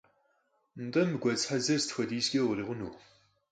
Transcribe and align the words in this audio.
АтӀэ, 0.81 1.01
мы 1.09 1.17
гуэдз 1.21 1.43
хьэдзэр 1.47 1.79
сыт 1.81 1.91
хуэдизкӀэ 1.95 2.41
урикъуну? 2.49 2.91